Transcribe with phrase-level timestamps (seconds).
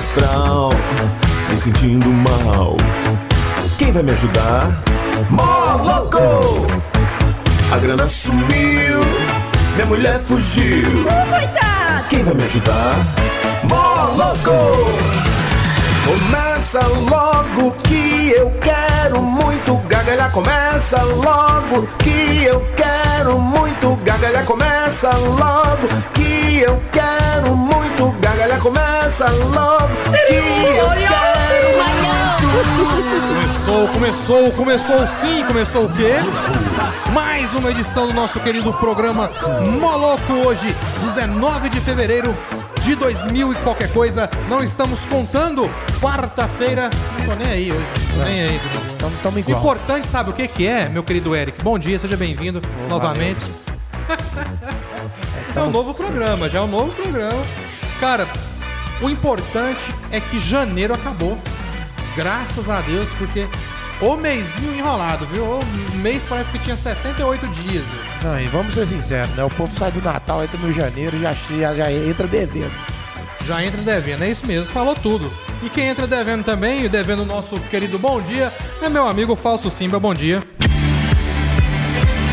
[0.00, 0.70] astral,
[1.50, 2.74] me sentindo mal.
[3.76, 4.82] Quem vai me ajudar?
[5.28, 6.66] Moloco!
[7.70, 9.00] A grana sumiu,
[9.74, 11.04] minha mulher fugiu.
[11.04, 12.08] Coitado!
[12.08, 12.94] Quem vai me ajudar?
[13.64, 14.60] Moloco!
[16.06, 16.80] Começa
[17.10, 20.32] logo que eu quero muito gargalhar.
[20.32, 24.44] Começa logo que eu quero muito gargalhar.
[24.44, 28.60] Começa logo que eu quero muito gargalhar.
[28.60, 31.30] Começa logo que eu quero
[31.76, 33.00] muito.
[33.28, 36.14] Começou, começou, começou sim, começou o quê?
[37.12, 39.30] Mais uma edição do nosso querido programa
[39.78, 42.34] Moloco hoje, 19 de fevereiro
[42.82, 44.28] de 2000 e qualquer coisa.
[44.48, 45.70] Não estamos contando
[46.00, 46.90] quarta-feira.
[47.18, 48.60] Não tô nem aí hoje, tô nem aí.
[48.98, 49.58] Tamo, tamo igual.
[49.58, 51.62] Importante, sabe o que que é, meu querido Eric?
[51.62, 53.44] Bom dia, seja bem-vindo novamente.
[55.54, 57.42] É um novo programa, já é um novo programa.
[57.98, 58.26] Cara,
[59.00, 61.38] o importante é que janeiro acabou.
[62.16, 63.46] Graças a Deus, porque
[64.00, 65.44] o mêsinho enrolado, viu?
[65.44, 67.84] O mês parece que tinha 68 dias.
[67.84, 68.30] viu?
[68.30, 69.44] Não, e vamos ser sinceros, né?
[69.44, 72.72] O povo sai do Natal, entra no janeiro, já, já, já entra devendo.
[73.44, 75.32] Já entra devendo, é isso mesmo, falou tudo.
[75.62, 79.34] E quem entra devendo também, e devendo o nosso querido bom dia, é meu amigo
[79.34, 80.40] Falso Simba, bom dia.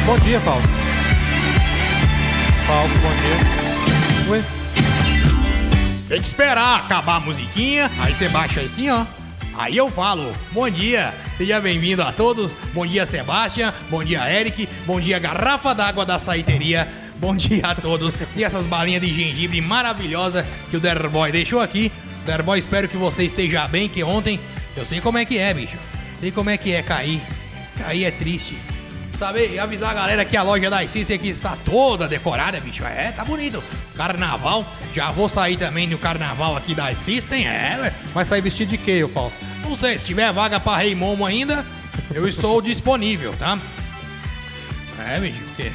[0.05, 0.76] Bom dia, Falso.
[2.67, 4.29] Falso, bom dia.
[4.29, 4.43] Ué?
[6.09, 9.05] Tem que esperar acabar a musiquinha, aí você baixa assim, ó.
[9.57, 12.53] Aí eu falo, bom dia, seja bem-vindo a todos.
[12.73, 13.73] Bom dia, Sebastião.
[13.89, 14.67] Bom dia, Eric.
[14.85, 16.91] Bom dia, garrafa d'água da saiteria.
[17.15, 18.15] Bom dia a todos.
[18.35, 21.89] E essas balinhas de gengibre maravilhosa que o Derboy deixou aqui.
[22.25, 24.41] Derboy, espero que você esteja bem, que ontem
[24.75, 25.77] eu sei como é que é, bicho.
[26.19, 27.21] Sei como é que é cair.
[27.77, 28.57] Cair é triste.
[29.17, 32.83] Sabe, e avisar a galera que a loja da System aqui está toda decorada, bicho.
[32.83, 33.63] É, tá bonito.
[33.95, 37.91] Carnaval, já vou sair também no carnaval aqui da System, é.
[38.13, 39.35] Vai sair vestido de quê, ô Falso?
[39.63, 41.65] Não sei, se tiver vaga pra Rei Momo ainda,
[42.13, 43.57] eu estou disponível, tá?
[44.99, 45.71] É, bicho, o quê?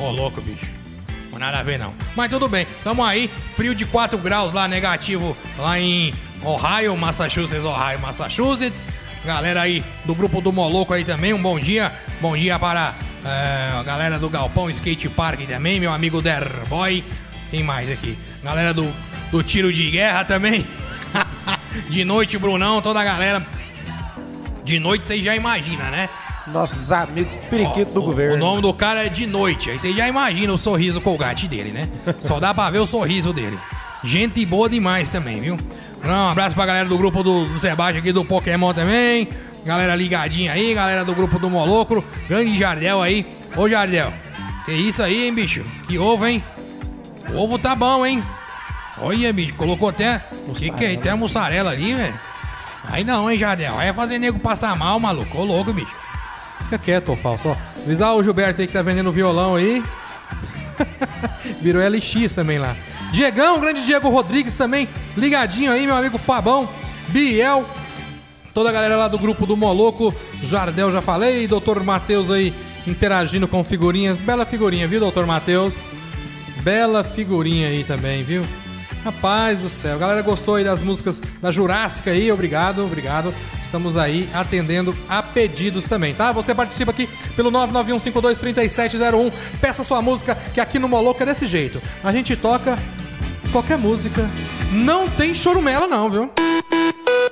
[0.00, 0.66] Ô, louco, bicho.
[1.30, 1.94] Não nada a ver, não.
[2.16, 3.30] Mas tudo bem, tamo aí.
[3.54, 8.84] Frio de 4 graus lá, negativo, lá em Ohio, Massachusetts, Ohio, Massachusetts.
[9.24, 11.92] Galera aí do grupo do Moloco aí também, um bom dia.
[12.20, 12.94] Bom dia para
[13.24, 17.04] é, a galera do Galpão Skate Park também, meu amigo Derboy.
[17.50, 18.18] Quem mais aqui?
[18.42, 18.90] Galera do,
[19.30, 20.64] do Tiro de Guerra também.
[21.90, 23.46] de noite, Brunão, toda a galera.
[24.64, 26.08] De noite vocês já imaginam, né?
[26.46, 28.36] Nossos amigos periquitos do O- governo.
[28.36, 29.70] O nome do cara é de noite.
[29.70, 31.88] Aí você já imagina o sorriso colgate dele, né?
[32.20, 33.58] Só dá pra ver o sorriso dele.
[34.02, 35.58] Gente boa demais também, viu?
[36.04, 39.28] Um abraço pra galera do grupo do, do Sebastião aqui do Pokémon também.
[39.64, 42.04] Galera ligadinha aí, galera do grupo do Molocro.
[42.28, 43.28] Grande Jardel aí.
[43.54, 44.12] Ô Jardel,
[44.64, 45.62] que isso aí, hein, bicho?
[45.86, 46.42] Que ovo, hein?
[47.30, 48.22] O ovo tá bom, hein?
[48.98, 50.22] Olha, bicho, colocou até.
[50.46, 50.96] O que, que é?
[50.96, 52.14] Tem a mussarela ali, velho.
[52.84, 53.78] Aí não, hein, Jardel?
[53.78, 55.38] Aí é fazer nego passar mal, maluco.
[55.38, 55.94] Ô louco, bicho.
[56.64, 57.48] Fica quieto, ô Falso.
[57.48, 59.82] Ó, avisar o Gilberto aí que tá vendendo violão aí.
[61.60, 62.74] Virou LX também lá.
[63.12, 66.68] Diegão, grande Diego Rodrigues também, ligadinho aí, meu amigo Fabão,
[67.08, 67.64] Biel,
[68.54, 72.54] toda a galera lá do grupo do Moloco, Jardel já falei, doutor Matheus aí
[72.86, 74.20] interagindo com figurinhas.
[74.20, 75.92] Bela figurinha, viu, doutor Matheus?
[76.62, 78.44] Bela figurinha aí também, viu?
[79.04, 83.34] Rapaz do céu, a galera gostou aí das músicas da Jurássica aí, obrigado, obrigado.
[83.62, 86.32] Estamos aí atendendo a pedidos também, tá?
[86.32, 89.32] Você participa aqui pelo 991523701.
[89.60, 91.80] Peça sua música, que aqui no Moloco é desse jeito.
[92.04, 92.78] A gente toca
[93.50, 94.28] qualquer música.
[94.72, 96.32] Não tem chorumela não, viu?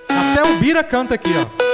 [0.09, 1.69] Até o Bira canta aqui, ó.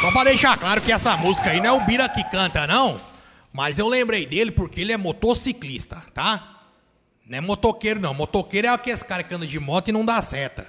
[0.00, 3.00] Só pra deixar claro que essa música aí não é o Bira que canta, não.
[3.52, 6.62] Mas eu lembrei dele porque ele é motociclista, tá?
[7.26, 8.14] Não é motoqueiro, não.
[8.14, 10.66] Motoqueiro é aqueles cara que anda de moto e não dá seta.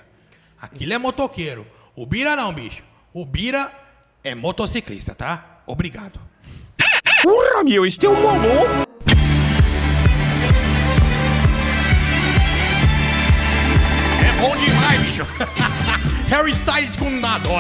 [0.62, 1.66] Aquilo é motoqueiro.
[1.96, 2.84] O Bira não, bicho.
[3.14, 3.72] O Bira
[4.24, 5.62] é motociclista, tá?
[5.66, 6.20] Obrigado.
[7.24, 9.01] Porra, meu, este é um maluco!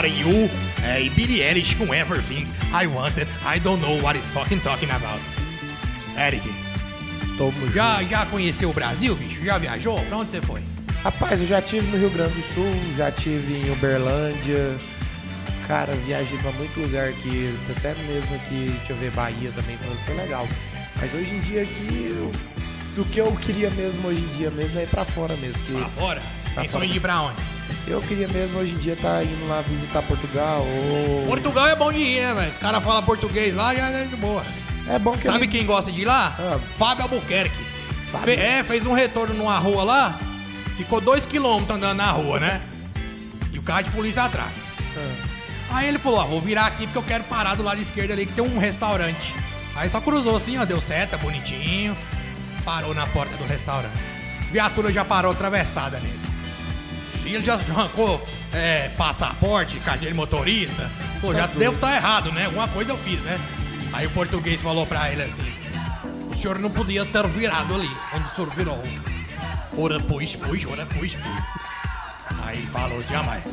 [0.02, 0.50] Adora You.
[0.84, 3.28] É, e Billie Eilish com Everything I Wanted.
[3.46, 5.20] I don't know what is fucking talking about.
[6.18, 6.42] Eric,
[7.38, 9.44] Tomo já, já conheceu o Brasil, bicho?
[9.46, 10.00] Já viajou?
[10.06, 10.64] Pra onde você foi?
[11.04, 14.76] Rapaz, eu já tive no Rio Grande do Sul, já tive em Uberlândia.
[15.68, 20.16] Cara, viajei pra muito lugar aqui, até mesmo aqui, deixa eu ver, Bahia também, foi,
[20.16, 20.48] legal.
[21.00, 22.32] Mas hoje em dia aqui, eu-
[22.96, 25.64] do que eu queria mesmo hoje em dia mesmo é ir pra fora mesmo.
[25.64, 26.22] Que Pra fora?
[26.54, 26.92] Pra Pensou fora.
[26.94, 27.38] ir pra onde?
[27.88, 31.28] Eu queria mesmo hoje em dia estar indo lá visitar Portugal ou...
[31.28, 32.52] Portugal é bom de ir, né, velho?
[32.52, 34.44] Os caras falam português lá, já é de boa.
[34.88, 35.50] É bom que Sabe eu...
[35.50, 36.36] quem gosta de ir lá?
[36.40, 36.60] Ah.
[36.78, 37.64] Fábio Albuquerque.
[38.24, 40.20] Fe- é, fez um retorno numa rua lá,
[40.78, 42.62] ficou dois quilômetros andando na rua, né?
[43.52, 44.52] E o carro de polícia atrás.
[45.70, 48.26] Aí ele falou, ó, vou virar aqui porque eu quero parar do lado esquerdo ali
[48.26, 49.34] que tem um restaurante.
[49.76, 51.96] Aí só cruzou assim, ó, deu seta, bonitinho.
[52.66, 53.94] Parou na porta do restaurante.
[54.52, 56.20] Viatura já parou atravessada nele.
[57.12, 60.90] Sim, ele já arrancou é, passaporte, carteira de motorista.
[61.20, 62.46] Pô, já devo estar errado, né?
[62.46, 63.40] Alguma coisa eu fiz, né?
[63.94, 65.46] Aí o português falou pra ele assim:
[66.30, 68.82] O senhor não podia ter virado ali, onde o senhor virou.
[69.78, 72.40] Ora, pois, pois, ora, pois, pois.
[72.44, 73.44] Aí ele falou assim: Ah, mas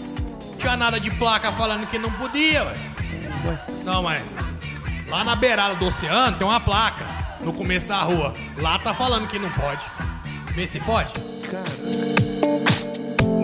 [0.58, 2.76] tinha nada de placa falando que não podia, ué.
[3.84, 4.22] Não, mas
[5.08, 7.04] lá na beirada do oceano tem uma placa
[7.40, 8.34] no começo da rua.
[8.56, 9.82] Lá tá falando que não pode.
[10.54, 11.12] Vê se pode.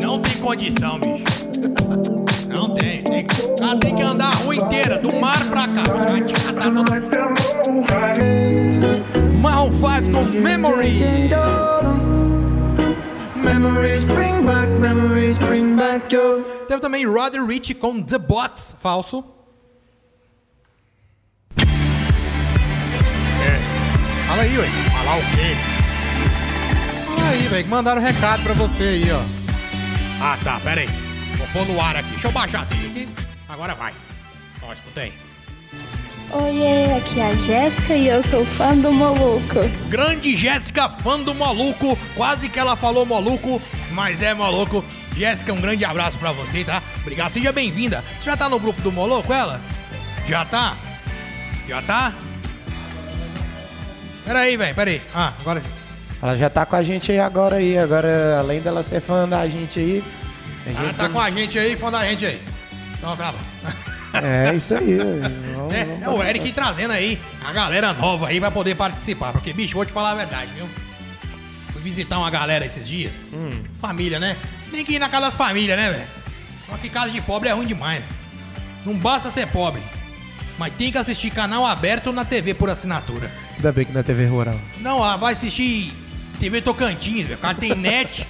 [0.05, 1.25] Não tem condição, bicho.
[2.47, 3.03] Não tem.
[3.03, 5.83] tem que, o cara tem que andar a rua inteira, do mar pra cá.
[5.83, 6.91] Já catar todo mundo.
[9.41, 11.31] Marron 5 com Memory.
[13.37, 16.43] Memories bring back, memories bring back your.
[16.69, 18.77] Teve também Roddy Rich com The Box.
[18.79, 19.25] Falso.
[21.57, 21.65] É.
[24.29, 24.67] Fala aí, ué.
[24.67, 25.57] Falar o quê?
[27.07, 29.44] Fala aí, velho, que mandaram um recado pra você aí, ó.
[30.27, 30.89] Ah, tá, pera aí.
[31.37, 32.09] Vou pôr no ar aqui.
[32.13, 33.07] Deixa eu baixar a trilha aqui.
[33.47, 33.93] Agora vai.
[34.63, 35.13] Ó, escuta aí.
[36.31, 39.69] Oiê, aqui é a Jéssica e eu sou fã do Moluco.
[39.91, 41.99] Grande Jéssica, fã do Moluco.
[42.17, 43.61] Quase que ela falou Moluco,
[43.91, 44.83] mas é Moluco.
[45.15, 46.83] Jéssica, um grande abraço pra você, tá?
[47.03, 48.03] Obrigado, seja bem-vinda.
[48.19, 49.61] Você já tá no grupo do Moluco, ela?
[50.27, 50.75] Já tá?
[51.69, 52.15] Já tá?
[54.25, 55.03] Pera aí, velho, pera aí.
[55.15, 55.84] Ah, agora sim.
[56.25, 57.77] Ela já tá com a gente aí agora aí.
[57.77, 60.03] Agora, além dela ser fã da gente aí.
[60.67, 62.41] A Ela gente tá com a gente aí, fã da gente aí.
[62.97, 63.71] Então tá bom.
[64.23, 64.97] É isso aí.
[65.55, 69.33] Vamos- É, vamos é o Eric trazendo aí a galera nova aí vai poder participar.
[69.33, 70.67] Porque, bicho, vou te falar a verdade, viu?
[71.75, 73.27] Fui visitar uma galera esses dias.
[73.79, 74.35] Família, né?
[74.73, 76.05] Tem que ir na casa das famílias, né, velho?
[76.71, 78.13] Só que casa de pobre é ruim demais, velho.
[78.87, 79.83] Não basta ser pobre.
[80.57, 83.31] Mas tem que assistir canal aberto na TV por assinatura.
[83.57, 84.59] Ainda bem que na TV Rural.
[84.79, 85.93] Não, ah, vai assistir
[86.41, 87.39] TV Tocantins, velho.
[87.39, 88.27] O cara tem net.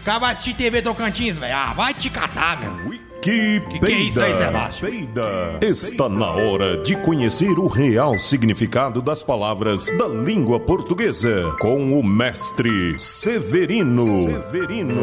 [0.00, 1.54] O cara vai assistir TV Tocantins, velho.
[1.54, 2.92] Ah, vai te catar, meu.
[3.22, 4.90] Que, Que que é isso aí, Sebastião?
[4.90, 5.58] Peida.
[5.60, 12.02] Está na hora de conhecer o real significado das palavras da língua portuguesa com o
[12.02, 14.04] mestre Severino.
[14.24, 15.00] Severino.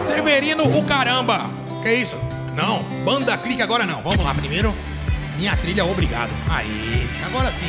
[0.00, 1.50] Severino, o caramba!
[1.82, 2.16] Que isso?
[2.56, 4.02] Não, banda clique agora não.
[4.02, 4.74] Vamos lá, primeiro.
[5.36, 6.30] Minha trilha, obrigado.
[6.48, 7.68] Aí, agora sim.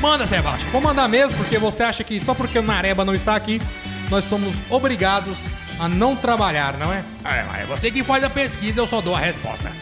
[0.00, 0.70] Manda, Sebastião.
[0.70, 3.60] Vou mandar mesmo, porque você acha que só porque o Nareba não está aqui,
[4.10, 5.40] nós somos obrigados
[5.78, 7.04] a não trabalhar, não é?
[7.24, 9.72] É, mas é você que faz a pesquisa, eu só dou a resposta.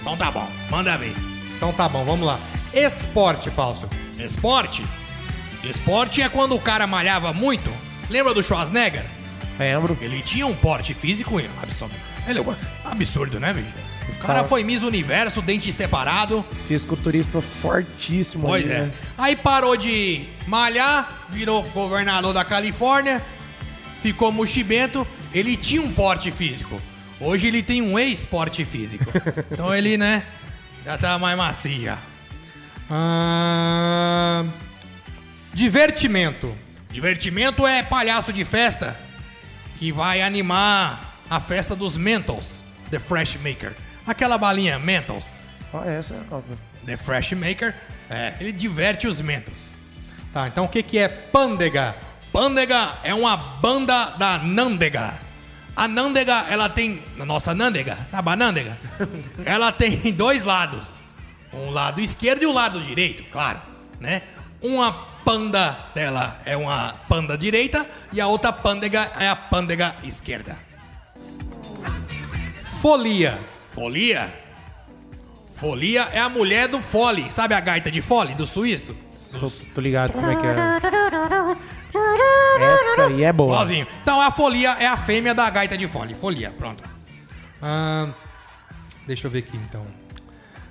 [0.00, 1.14] Então tá bom, manda ver.
[1.56, 2.38] Então tá bom, vamos lá.
[2.72, 3.88] Esporte falso.
[4.18, 4.84] Esporte?
[5.62, 7.70] Esporte é quando o cara malhava muito.
[8.08, 9.04] Lembra do Schwarzenegger?
[9.58, 9.96] Lembro.
[10.00, 11.94] Ele tinha um porte físico absurdo.
[12.26, 13.89] Ele é um absurdo, né, bicho?
[14.10, 14.48] O cara Fala.
[14.48, 16.44] foi Miss Universo, dente separado.
[16.66, 18.46] Fisiculturista fortíssimo.
[18.46, 18.80] Pois aí, é.
[18.82, 18.92] né?
[19.16, 23.22] Aí parou de malhar, virou governador da Califórnia,
[24.00, 25.06] ficou mochibento.
[25.32, 26.80] Ele tinha um porte físico.
[27.20, 29.04] Hoje ele tem um ex-porte físico.
[29.50, 30.24] Então ele, né,
[30.84, 31.66] já tá mais.
[32.88, 34.44] Ah,
[35.52, 36.56] divertimento.
[36.90, 38.98] Divertimento é palhaço de festa
[39.78, 43.74] que vai animar a festa dos Mentos, The Fresh Maker.
[44.06, 45.40] Aquela balinha Mentos,
[45.72, 46.44] Ó, essa é nova.
[46.84, 47.74] The Fresh Maker,
[48.08, 49.72] é, ele diverte os Mentos.
[50.32, 51.94] Tá, então o que, que é pândega?
[52.32, 55.14] Pândega é uma banda da Nândega.
[55.76, 57.02] A Nândega, ela tem.
[57.16, 58.78] Nossa Nândega, sabe a Nândega?
[59.44, 61.00] ela tem dois lados.
[61.52, 63.60] Um lado esquerdo e um lado direito, claro,
[63.98, 64.22] né?
[64.62, 64.92] Uma
[65.24, 70.56] panda dela é uma panda direita e a outra pândega é a pândega esquerda.
[72.80, 73.38] Folia.
[73.72, 74.32] Folia?
[75.54, 77.30] Folia é a mulher do fole.
[77.30, 78.96] Sabe a gaita de fole, do suíço?
[79.38, 80.50] Tô, tô ligado como é que é.
[82.60, 83.66] Essa aí é boa.
[84.02, 86.14] Então a folia é a fêmea da gaita de fole.
[86.14, 86.82] Folia, pronto.
[87.62, 88.08] Ah,
[89.06, 89.86] deixa eu ver aqui então.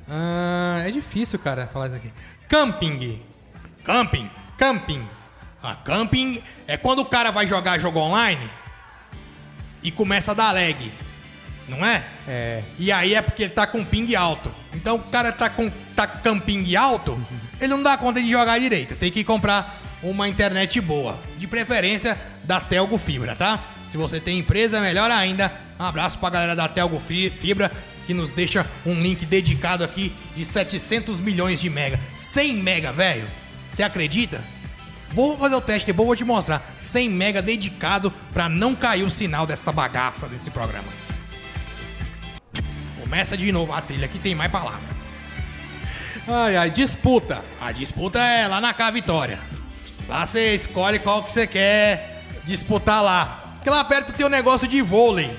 [0.10, 2.12] Ah, é difícil, cara, falar isso aqui.
[2.48, 3.24] Camping.
[3.84, 4.30] Camping.
[4.58, 5.08] Camping.
[5.62, 8.50] A camping é quando o cara vai jogar jogo online
[9.84, 10.92] e começa a dar lag.
[11.70, 12.04] Não é?
[12.28, 12.64] É.
[12.78, 14.52] E aí é porque ele tá com ping alto.
[14.74, 17.20] Então o cara tá com tá com ping alto,
[17.60, 18.96] ele não dá conta de jogar direito.
[18.96, 21.18] Tem que comprar uma internet boa.
[21.38, 23.60] De preferência da Telgo Fibra, tá?
[23.92, 25.52] Se você tem empresa, melhor ainda.
[25.80, 27.72] Um abraço pra galera da Telgo Fi- Fibra
[28.06, 32.00] que nos deixa um link dedicado aqui de 700 milhões de mega.
[32.16, 33.28] 100 mega, velho.
[33.72, 34.42] Você acredita?
[35.12, 36.72] Vou fazer o teste depois, vou te mostrar.
[36.78, 40.88] 100 mega dedicado pra não cair o sinal desta bagaça desse programa.
[43.10, 44.88] Começa de novo a trilha, que tem mais palavra.
[46.28, 47.44] Ai, ai, disputa.
[47.60, 49.40] A disputa é lá na Cá Vitória.
[50.08, 53.56] Lá você escolhe qual que você quer disputar lá.
[53.56, 55.36] Porque lá perto tem um negócio de vôlei.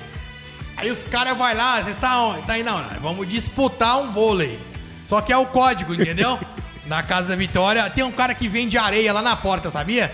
[0.75, 2.41] Aí os caras vão lá, você tá onde?
[2.41, 4.59] Tá aí, não, vamos disputar um vôlei.
[5.05, 6.37] Só que é o código, entendeu?
[6.85, 7.89] na Casa Vitória.
[7.89, 10.13] Tem um cara que vende areia lá na porta, sabia?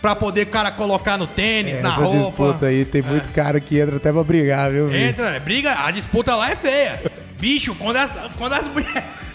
[0.00, 2.18] Pra poder o cara colocar no tênis, na Essa roupa.
[2.18, 4.94] disputa aí, tem muito cara que entra até pra brigar, viu?
[4.94, 7.02] Entra, briga, a disputa lá é feia.
[7.38, 9.04] Bicho, quando as, quando as mulheres.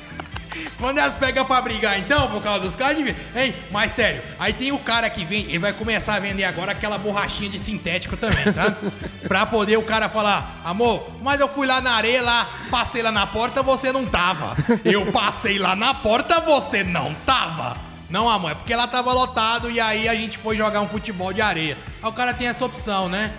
[0.80, 3.56] Quando elas pegam pra brigar, então, por causa dos caras, hein?
[3.72, 6.98] Mas sério, aí tem o cara que vem, ele vai começar a vender agora aquela
[6.98, 8.76] borrachinha de sintético também, sabe?
[9.26, 13.14] pra poder o cara falar, amor, mas eu fui lá na areia, lá, passei lá
[13.14, 14.58] na porta, você não tava.
[14.84, 17.78] Eu passei lá na porta, você não tava.
[18.14, 21.34] Não, amor, é porque lá tava lotado e aí a gente foi jogar um futebol
[21.34, 21.76] de areia.
[22.00, 23.34] Aí o cara tem essa opção, né?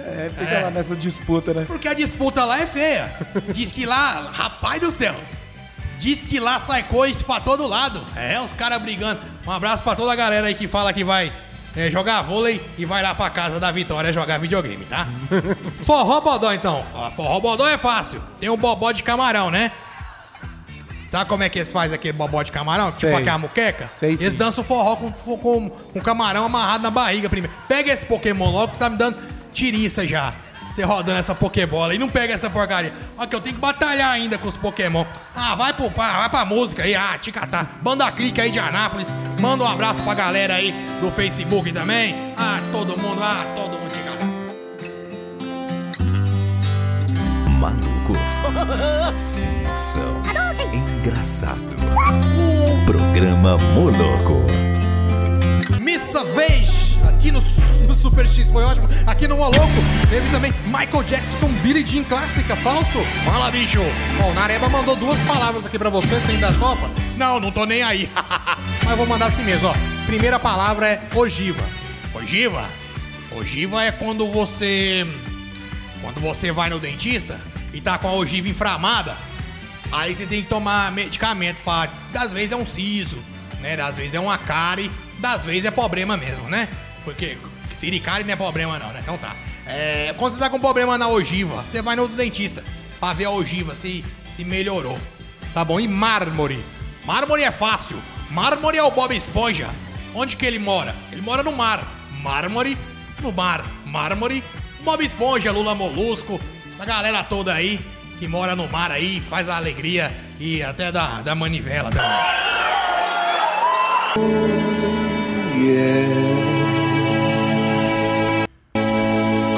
[0.00, 1.64] É, fica lá nessa disputa, né?
[1.64, 3.16] Porque a disputa lá é feia.
[3.54, 5.14] Diz que lá, rapaz do céu.
[5.96, 8.02] Diz que lá sai coisa pra todo lado.
[8.16, 9.20] É, os caras brigando.
[9.46, 11.32] Um abraço pra toda a galera aí que fala que vai
[11.76, 15.06] é, jogar vôlei e vai lá pra casa da Vitória jogar videogame, tá?
[15.86, 16.84] forró bodó então.
[16.92, 18.20] Ó, forró bodó é fácil.
[18.40, 19.70] Tem o bobó de camarão, né?
[21.16, 22.90] Sabe como é que eles fazem aquele bobó de camarão?
[22.90, 23.08] Sei.
[23.08, 23.88] Tipo aquela muqueca?
[23.88, 24.38] Sei Eles sim.
[24.38, 27.56] dançam forró com, com, com camarão amarrado na barriga primeiro.
[27.66, 29.16] Pega esse Pokémon logo que tá me dando
[29.50, 30.34] tiriça já.
[30.68, 32.92] Você rodando essa Pokébola e não pega essa porcaria.
[33.16, 35.06] Ó, que eu tenho que batalhar ainda com os Pokémon.
[35.34, 36.94] Ah, vai pro pá, vai pra música aí.
[36.94, 37.78] Ah, te catar.
[37.80, 39.08] Banda clique aí de Anápolis.
[39.40, 42.14] Manda um abraço pra galera aí do Facebook também.
[42.36, 44.26] Ah, todo mundo, ah, todo mundo te catar.
[48.06, 49.20] Malucos.
[49.20, 50.22] Sem noção.
[50.72, 51.60] Engraçado.
[52.84, 54.46] Programa Moloco.
[55.80, 57.40] Missa Vez, aqui no,
[57.86, 58.88] no Super X foi ótimo.
[59.06, 59.66] Aqui no Moloco,
[60.08, 63.00] teve também Michael Jackson com Billie Jean clássica, falso.
[63.24, 63.80] Fala, bicho.
[64.18, 66.90] Bom, Nareba mandou duas palavras aqui pra você, você ainda topa?
[67.16, 68.08] Não, não tô nem aí.
[68.84, 69.74] Mas vou mandar assim mesmo, ó.
[70.06, 71.62] Primeira palavra é ogiva.
[72.14, 72.64] Ogiva?
[73.32, 75.06] Ogiva é quando você.
[76.02, 77.36] Quando você vai no dentista
[77.76, 79.14] e tá com a ogiva inflamada,
[79.92, 81.90] aí você tem que tomar medicamento pra.
[82.10, 83.18] Das vezes é um siso,
[83.60, 83.76] né?
[83.76, 86.68] Das vezes é uma cárie, das vezes é problema mesmo, né?
[87.04, 87.36] Porque
[87.74, 89.00] siricárie não é problema não, né?
[89.02, 89.36] Então tá.
[89.66, 92.64] É, quando você tá com problema na ogiva, você vai no dentista
[92.98, 94.02] pra ver a ogiva se,
[94.32, 94.98] se melhorou.
[95.52, 95.78] Tá bom?
[95.78, 96.64] E mármore.
[97.04, 98.00] Mármore é fácil.
[98.30, 99.68] Mármore é o Bob Esponja.
[100.14, 100.94] Onde que ele mora?
[101.12, 101.86] Ele mora no mar.
[102.22, 102.78] Mármore
[103.20, 103.66] no mar.
[103.84, 104.42] Mármore,
[104.80, 106.40] Bob Esponja, Lula Molusco,
[106.76, 107.80] essa galera toda aí
[108.18, 112.10] que mora no mar aí, faz a alegria e até da, da manivela também.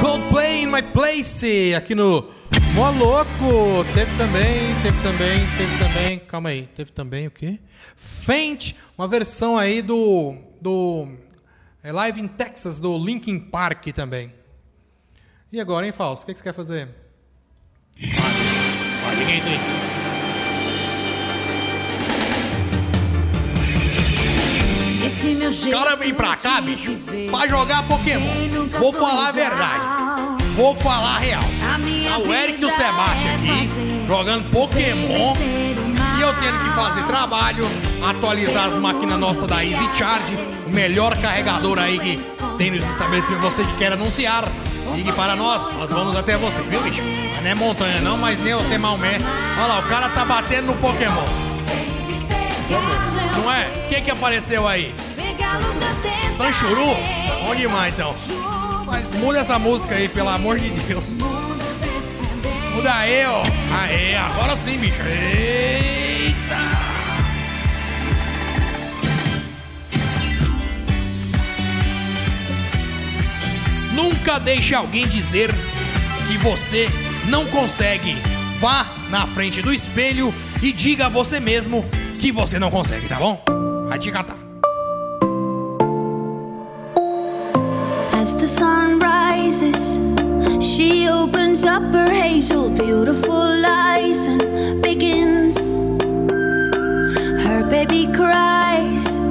[0.00, 2.30] Coldplay in my place aqui no
[2.72, 3.84] Moloco.
[3.94, 6.18] Teve também, teve também, teve também.
[6.20, 7.58] Calma aí, teve também o quê?
[7.96, 11.16] Faint, uma versão aí do do
[11.82, 14.32] é, Live in Texas do Linkin Park também.
[15.50, 16.22] E agora, hein, Falso?
[16.22, 17.07] O que, que você quer fazer?
[18.00, 19.58] Vai, ninguém tem.
[25.04, 26.96] Esse meu jeito cara vem pra cá, bicho,
[27.28, 28.24] pra jogar Pokémon.
[28.78, 29.82] Vou falar a verdade.
[30.54, 31.42] Vou falar a real.
[31.42, 35.36] Tá o Eric e o Sebastião é aqui, jogando Pokémon.
[36.16, 37.64] E eu tendo que fazer trabalho,
[38.08, 40.36] atualizar as máquinas nossas da Easy Charge,
[40.66, 42.20] o melhor carregador aí que
[42.56, 43.50] tem nos estabelecimentos.
[43.50, 44.44] Você que quer anunciar,
[44.94, 47.27] ligue para nós, nós vamos até você, viu, bicho?
[47.42, 49.18] Não é montanha não, mas nem você Maomé.
[49.56, 51.24] Olha lá, o cara tá batendo no Pokémon.
[53.36, 53.68] Não é?
[53.84, 54.94] O que que apareceu aí?
[56.32, 56.96] Sanchuru?
[57.44, 58.14] Bom demais, então.
[58.84, 61.04] Mas muda essa música aí, pelo amor de Deus.
[62.74, 63.42] Muda aí, ó.
[63.76, 65.00] Aê, agora sim, bicho.
[65.02, 66.56] Eita!
[73.92, 75.50] Nunca deixe alguém dizer
[76.28, 76.88] que você
[77.28, 78.16] não consegue.
[78.58, 81.84] Vá na frente do espelho e diga a você mesmo
[82.20, 83.42] que você não consegue, tá bom?
[83.88, 84.36] Vai te catar.
[88.20, 90.00] As the sun rises,
[90.60, 95.56] she opens up her hazel, beautiful eyes and begins.
[97.44, 99.22] Her baby cries.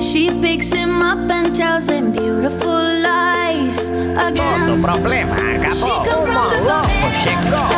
[0.00, 3.33] She picks him up and tells him beautiful lies
[3.78, 4.80] again.
[4.82, 6.04] problema She acabou.
[6.04, 7.68] come O from the maluco chegou.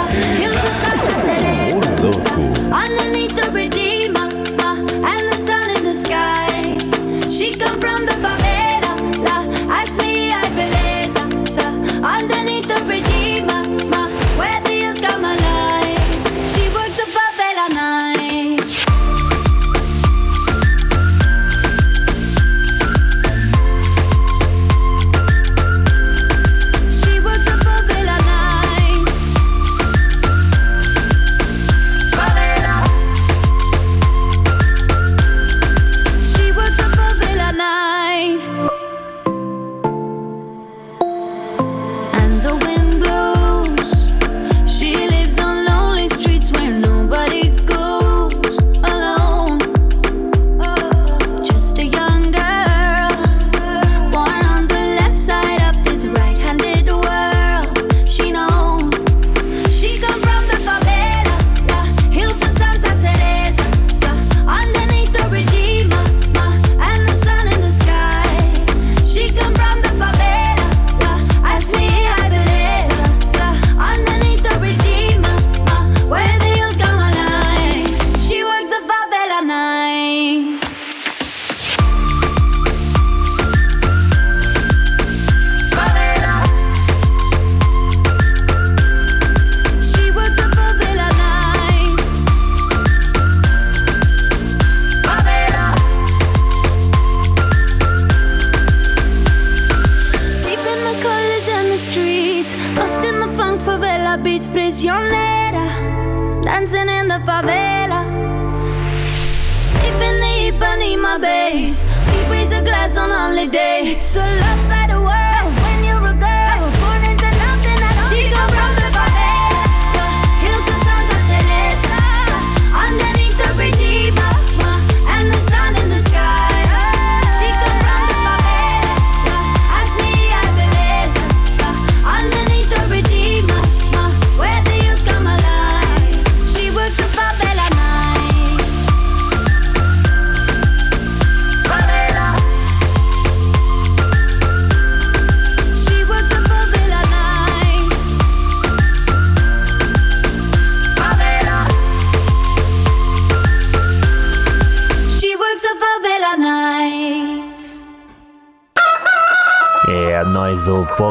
[0.41, 2.43] hills of Santa Teresa, Moloco.
[2.85, 4.29] underneath the Redeemer,
[4.61, 6.77] uh, and the sun in the sky.
[7.31, 8.17] She come from the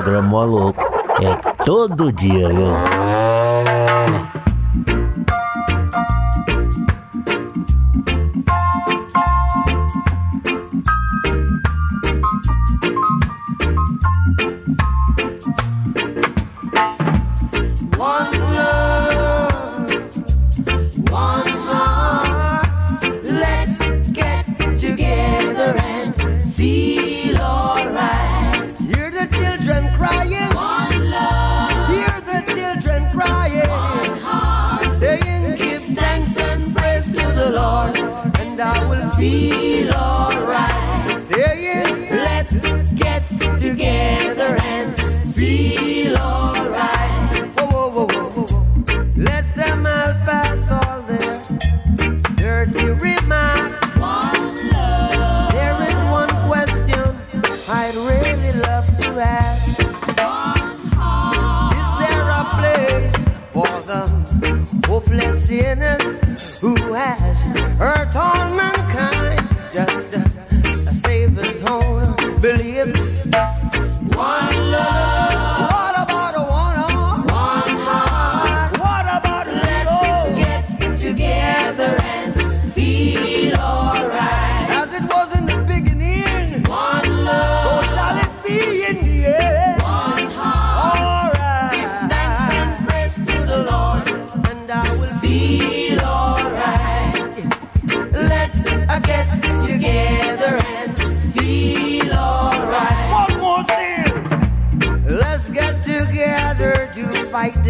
[0.06, 0.84] programa louco.
[1.20, 3.05] É todo dia, viu?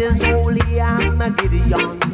[0.06, 2.05] is holy, I'm a Gideon.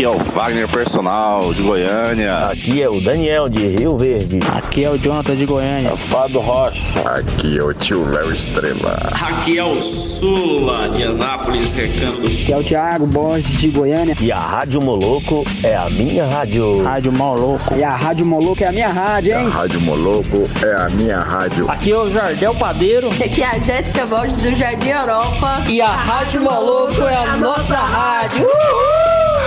[0.00, 2.46] Aqui é o Wagner Personal de Goiânia.
[2.46, 4.40] Aqui é o Daniel de Rio Verde.
[4.50, 5.94] Aqui é o Jonathan de Goiânia.
[5.94, 6.82] Fábio Rocha.
[7.04, 8.96] Aqui é o tio Léo Estrela.
[9.22, 12.26] Aqui é o Sula de Anápolis, Recanto.
[12.26, 14.16] Aqui é o Thiago Borges de Goiânia.
[14.18, 16.82] E a Rádio Moloco é a minha rádio.
[16.82, 17.74] Rádio Moloco.
[17.76, 19.46] E a Rádio Moloco é a minha rádio, hein?
[19.48, 21.70] A Rádio Moloco é a minha rádio.
[21.70, 23.08] Aqui é o Jardel Padeiro.
[23.08, 25.60] Aqui é a Jéssica Borges do Jardim Europa.
[25.68, 28.48] E a Rádio Moloco é a nossa rádio.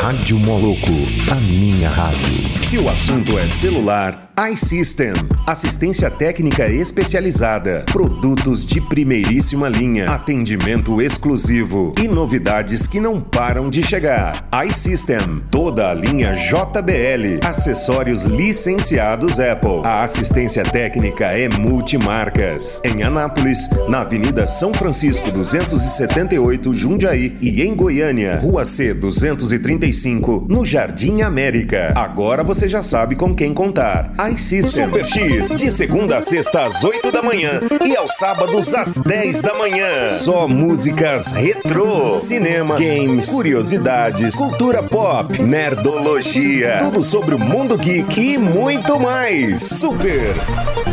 [0.03, 0.91] Rádio Moloco,
[1.31, 2.19] a minha rádio.
[2.61, 5.13] Se o assunto é celular, iSystem,
[5.47, 13.81] assistência técnica especializada, produtos de primeiríssima linha, atendimento exclusivo e novidades que não param de
[13.81, 14.49] chegar.
[14.67, 19.83] iSystem, toda a linha JBL, acessórios licenciados Apple.
[19.85, 22.81] A assistência técnica é multimarcas.
[22.83, 30.45] Em Anápolis, na Avenida São Francisco 278, Jundiaí e em Goiânia, Rua C 235 35,
[30.49, 31.93] no Jardim América.
[31.95, 34.11] Agora você já sabe com quem contar.
[34.33, 38.97] iSystem Super X, de segunda a sexta às 8 da manhã e aos sábados às
[38.97, 40.09] 10 da manhã.
[40.09, 48.37] Só músicas retrô, cinema, games, curiosidades, cultura pop, nerdologia, tudo sobre o mundo geek e
[48.37, 49.61] muito mais.
[49.61, 50.33] Super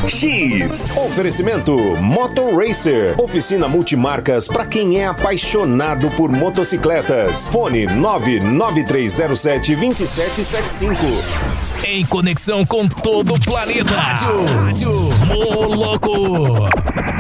[0.07, 0.97] X.
[0.97, 7.49] Oferecimento Motor Racer, oficina multimarcas para quem é apaixonado por motocicletas.
[7.49, 7.87] Fone
[8.91, 11.05] 99307 2775.
[11.87, 13.95] Em conexão com todo o planeta.
[13.95, 14.93] Rádio, Rádio
[15.27, 16.69] Moloco.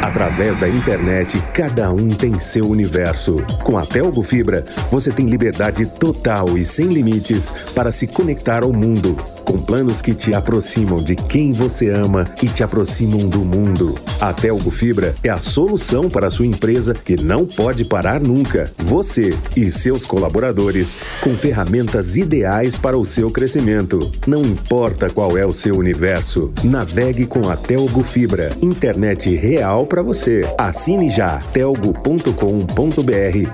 [0.03, 3.37] Através da internet, cada um tem seu universo.
[3.63, 8.73] Com a Telgo Fibra, você tem liberdade total e sem limites para se conectar ao
[8.73, 9.17] mundo.
[9.51, 13.99] Com planos que te aproximam de quem você ama e te aproximam do mundo.
[14.21, 18.71] A Telgo Fibra é a solução para a sua empresa que não pode parar nunca.
[18.79, 23.99] Você e seus colaboradores com ferramentas ideais para o seu crescimento.
[24.25, 28.53] Não importa qual é o seu universo, navegue com a Telgo Fibra.
[28.63, 30.43] Internet real para você.
[30.57, 32.31] Assine já telgo.com.br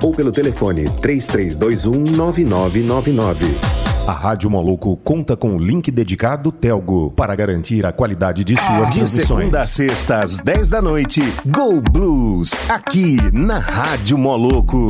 [0.03, 3.96] ou pelo telefone 3321 9999.
[4.07, 8.89] A Rádio Maluco conta com o link dedicado Telgo para garantir a qualidade de suas
[8.89, 9.27] de transmissões.
[9.27, 14.87] segunda a sexta às 10 da noite, Go Blues, aqui na Rádio Moloco.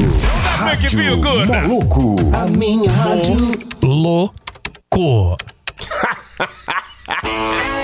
[0.59, 2.17] Rádio Moloco.
[2.31, 3.37] A minha rádio.
[3.83, 5.39] Louco.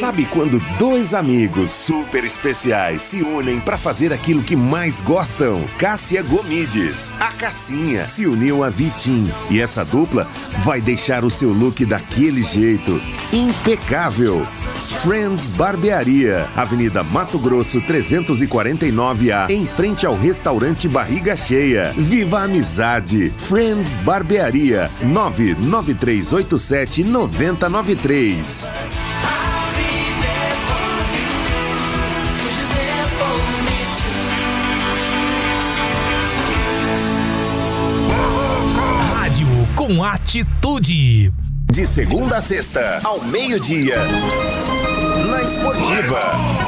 [0.00, 5.62] Sabe quando dois amigos super especiais se unem para fazer aquilo que mais gostam?
[5.76, 10.26] Cássia Gomides, a Cassinha, se uniu a Vitim e essa dupla
[10.60, 12.98] vai deixar o seu look daquele jeito
[13.32, 14.46] impecável.
[15.02, 21.92] Friends Barbearia, Avenida Mato Grosso 349A, em frente ao restaurante Barriga Cheia.
[21.96, 23.30] Viva a amizade!
[23.36, 28.70] Friends Barbearia, 99387 9093.
[39.86, 41.32] Com atitude.
[41.64, 43.96] De segunda a sexta, ao meio-dia.
[45.26, 46.20] Na Esportiva.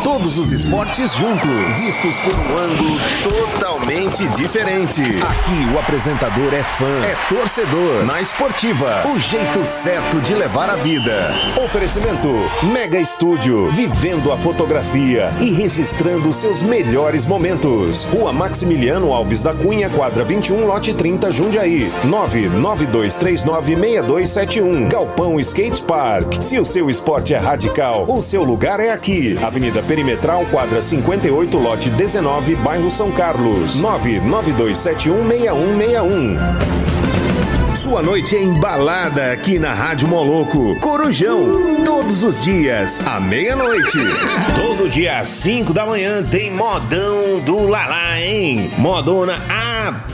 [0.05, 5.03] Todos os esportes juntos, vistos por um ângulo totalmente diferente.
[5.03, 8.05] Aqui o apresentador é fã, é torcedor.
[8.05, 11.33] Na Esportiva, o jeito certo de levar a vida.
[11.65, 12.29] Oferecimento
[12.63, 18.05] Mega Estúdio, vivendo a fotografia e registrando seus melhores momentos.
[18.05, 21.91] Rua Maximiliano Alves da Cunha, quadra 21, lote 30, Jundiaí.
[22.07, 24.89] 992396271.
[24.89, 26.41] Galpão Skate Park.
[26.41, 29.39] Se o seu esporte é radical, o seu lugar é aqui.
[29.43, 33.83] Avenida Perimetral, quadra 58, lote 19, bairro São Carlos.
[33.83, 36.39] 992716161.
[37.77, 40.79] Sua noite é embalada aqui na Rádio Moloco.
[40.81, 43.99] Corujão, todos os dias, à meia-noite.
[44.57, 48.71] Todo dia às 5 da manhã tem modão do Lalá, hein?
[48.79, 49.39] Modona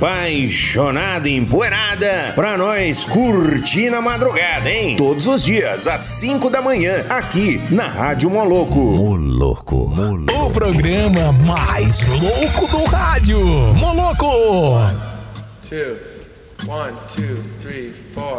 [0.01, 4.97] apaixonada, empoeirada, pra nós curtir na madrugada, hein?
[4.97, 8.79] Todos os dias, às 5 da manhã, aqui na Rádio Moloco.
[8.79, 9.87] Moloco.
[9.87, 10.47] Moloco.
[10.47, 13.45] O programa mais louco do rádio.
[13.75, 14.31] Moloco.
[15.69, 15.99] two,
[16.67, 18.39] one, two, three, four.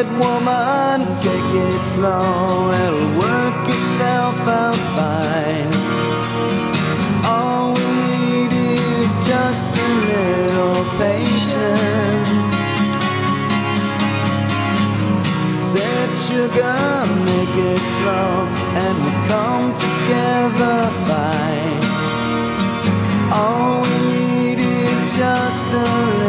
[0.00, 5.70] Said woman, take it slow, it'll work itself out fine.
[7.26, 12.28] All we need is just a little patience.
[15.70, 16.80] Said sugar,
[17.28, 18.32] make it slow,
[18.80, 21.80] and we'll come together fine.
[23.34, 26.19] All we need is just a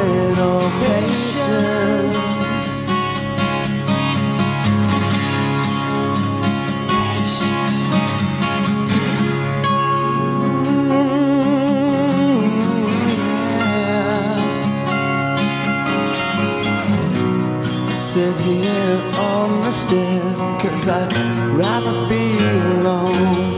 [20.82, 21.14] cause I'd
[21.58, 22.38] rather be
[22.78, 23.54] alone.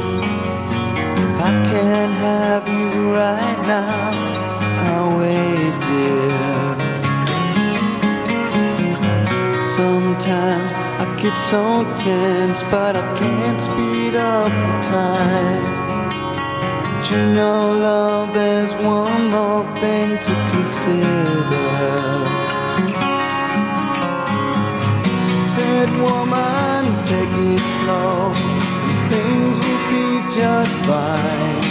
[1.23, 4.11] If I can't have you right now,
[4.87, 6.33] I'll wait, dear.
[9.77, 16.09] Sometimes I get so tense, but I can't speed up the time.
[16.91, 21.69] But you know, love, there's one more thing to consider.
[25.55, 26.62] Said woman,
[30.35, 31.61] just fine.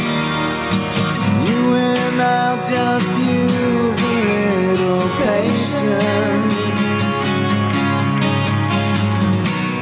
[1.49, 4.21] You and I'll just use a
[4.69, 6.57] little patience.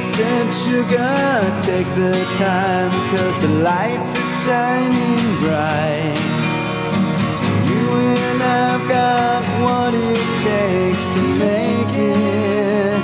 [0.09, 1.13] Said sugar,
[1.61, 6.17] take the time, cause the lights are shining bright.
[7.69, 7.85] You
[8.25, 13.01] and I've got what it takes to make it.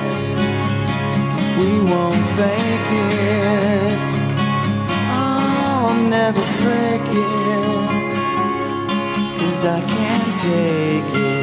[1.59, 2.66] We won't fake
[6.27, 7.87] never break it.
[9.39, 11.36] Cause I can't take it.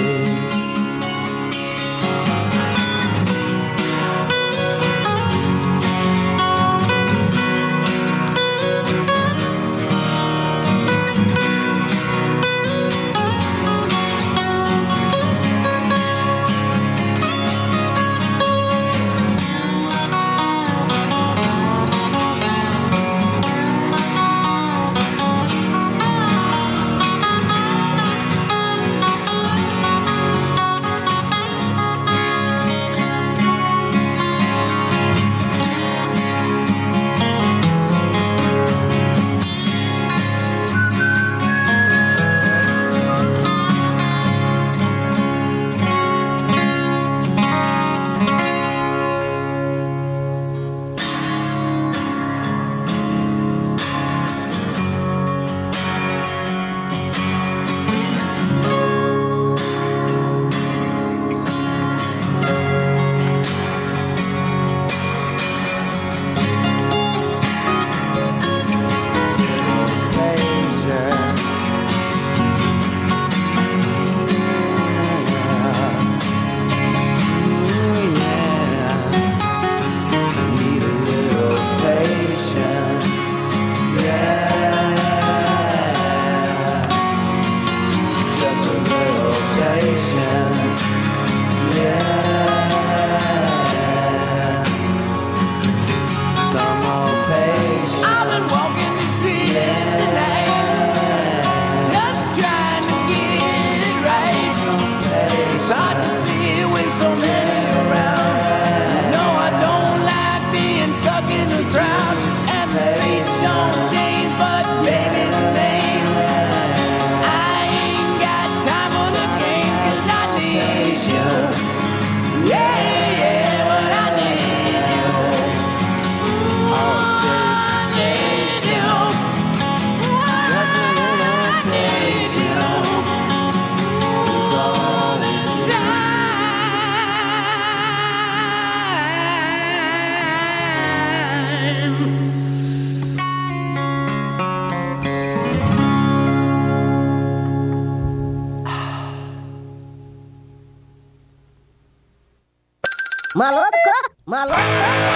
[153.35, 155.13] Maluco, maluco.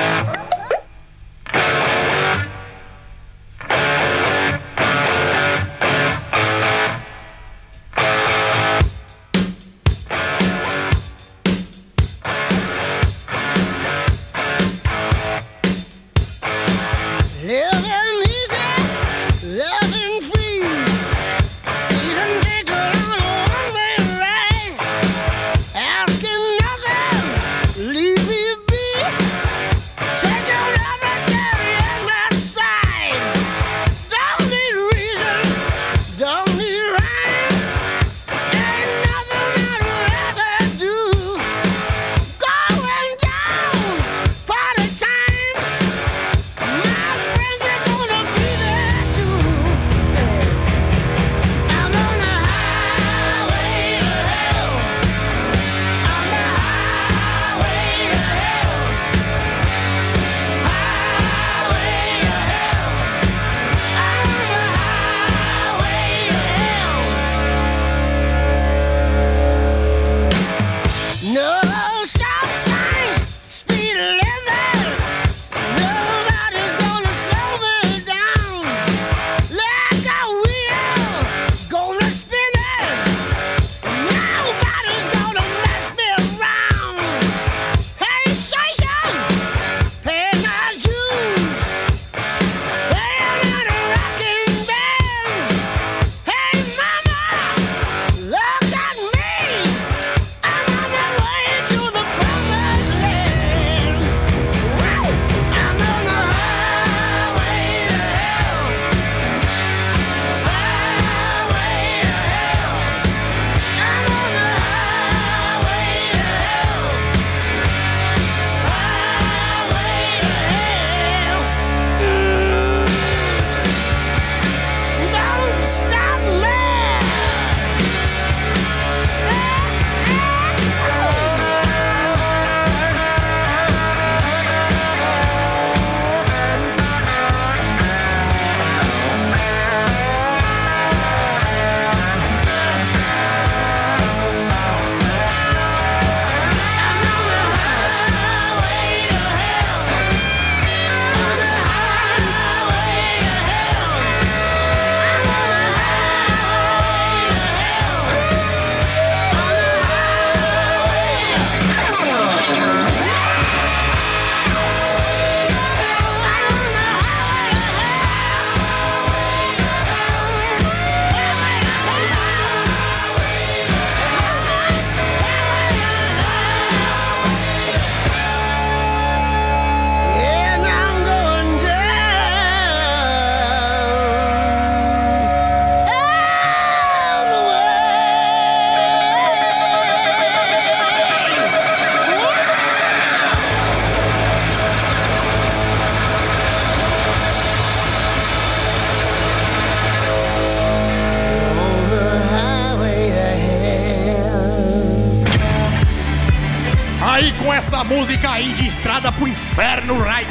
[207.88, 210.28] Música aí de estrada pro inferno, raio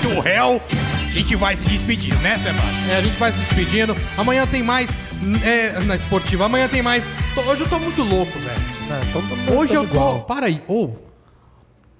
[0.00, 2.90] do, réu, a gente vai se despedir, né, Sebastião?
[2.90, 3.96] É, a gente vai se despedindo.
[4.16, 4.98] Amanhã tem mais
[5.42, 6.44] é, na esportiva.
[6.44, 7.04] Amanhã tem mais.
[7.36, 9.58] Hoje eu tô muito louco, velho.
[9.58, 10.20] Hoje eu tô.
[10.20, 10.62] Para aí.
[10.68, 10.84] Ô.
[10.84, 10.98] O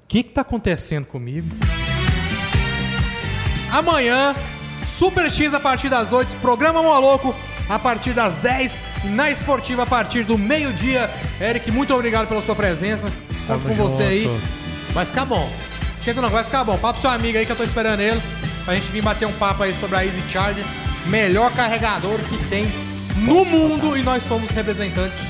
[0.06, 1.48] que que tá acontecendo comigo?
[3.70, 4.34] Amanhã,
[4.86, 7.34] Super X a partir das 8, programa Maluco
[7.68, 11.10] a partir das 10 e na esportiva a partir do meio-dia.
[11.40, 13.10] Eric, muito obrigado pela sua presença.
[13.46, 14.40] Conto com você aí.
[14.92, 15.50] Vai ficar bom.
[15.94, 16.76] Esquenta não, vai ficar bom.
[16.78, 18.20] Fala pro seu amigo aí que eu tô esperando ele.
[18.64, 20.64] Pra gente vir bater um papo aí sobre a Easy Charge.
[21.06, 22.70] Melhor carregador que tem
[23.16, 25.20] no mundo e nós somos representantes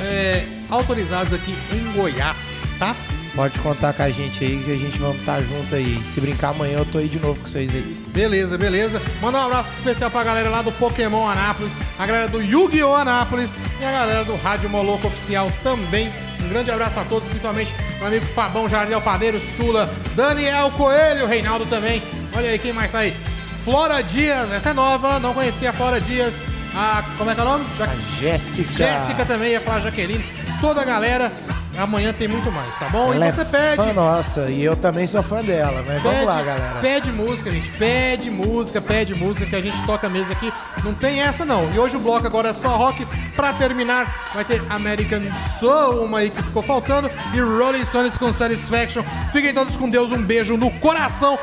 [0.00, 2.94] é, autorizados aqui em Goiás, tá?
[3.34, 6.00] Pode contar com a gente aí que a gente vamos estar junto aí.
[6.04, 7.96] Se brincar amanhã eu tô aí de novo com vocês aí.
[8.08, 9.00] Beleza, beleza.
[9.20, 12.94] Manda um abraço especial pra galera lá do Pokémon Anápolis, a galera do Yu-Gi-Oh!
[12.94, 16.12] Anápolis e a galera do Rádio Moloco Oficial também.
[16.44, 21.66] Um grande abraço a todos, principalmente meu amigo Fabão, Jardel Padeiro, Sula, Daniel Coelho, Reinaldo
[21.66, 22.02] também.
[22.34, 23.16] Olha aí quem mais tá aí.
[23.64, 26.34] Flora Dias, essa é nova, não conhecia a Flora Dias.
[26.74, 27.66] A, como é que é o nome?
[27.76, 27.88] Ja
[28.20, 28.72] Jéssica.
[28.72, 30.24] Jéssica também, ia falar Jaqueline.
[30.60, 31.30] Toda a galera.
[31.78, 33.14] Amanhã tem muito mais, tá bom?
[33.14, 33.76] Ela e você é pede.
[33.76, 36.80] Fã nossa, e eu também sou fã dela, mas vamos Pede- lá, galera.
[36.80, 37.70] Pede música, gente.
[37.70, 40.52] Pede música, pede música que a gente toca mesmo aqui.
[40.82, 41.70] Não tem essa, não.
[41.72, 43.06] E hoje o bloco agora é só rock.
[43.36, 45.20] Pra terminar, vai ter American
[45.60, 47.08] Soul, uma aí que ficou faltando.
[47.32, 49.04] E Rolling Stones com Satisfaction.
[49.30, 50.10] Fiquem todos com Deus.
[50.10, 51.38] Um beijo no coração.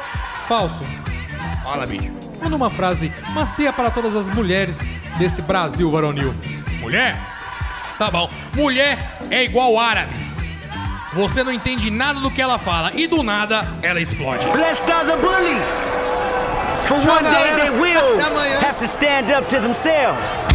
[0.49, 0.83] Falso.
[1.63, 2.11] Fala, bicho.
[2.43, 4.79] Manda uma frase macia para todas as mulheres
[5.17, 6.35] desse Brasil varonil.
[6.81, 7.15] Mulher?
[7.97, 8.29] Tá bom.
[8.55, 8.97] Mulher
[9.29, 10.13] é igual árabe.
[11.13, 14.45] Você não entende nada do que ela fala e do nada ela explode.
[14.47, 15.67] Blessed are the bullies.
[16.87, 18.19] For one day they will
[18.61, 20.45] have to stand up to themselves.